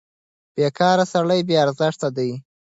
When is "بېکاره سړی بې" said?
0.55-1.55